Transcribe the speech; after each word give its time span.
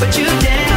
but 0.00 0.16
you 0.16 0.24
dance, 0.40 0.67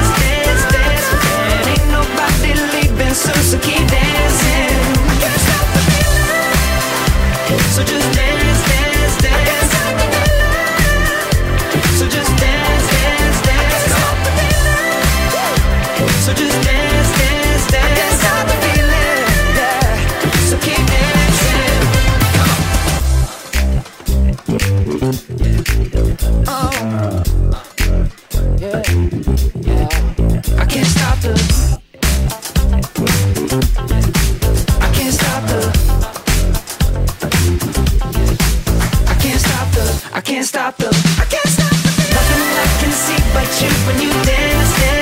stop 40.72 40.92
the. 40.92 41.22
I 41.22 41.26
can't 41.26 41.48
stop 41.48 41.70
the. 41.70 41.92
Nothing 42.14 42.42
I 42.58 42.68
can 42.80 42.92
see 42.92 43.20
but 43.34 43.62
you 43.62 43.70
when 43.88 44.02
you 44.02 44.12
dance, 44.24 44.80
dance. 44.80 45.01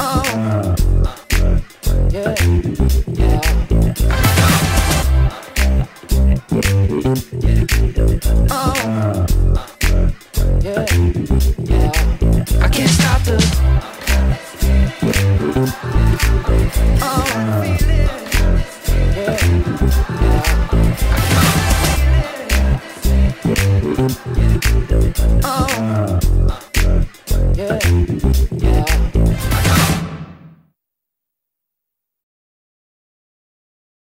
Oh. 0.00 0.74
Yeah. 2.10 2.34
Yeah. 3.14 3.40
Oh. 8.50 9.47